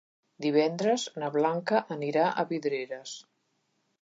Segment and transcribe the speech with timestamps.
[0.45, 3.15] Divendres na Blanca anirà a Vidreres.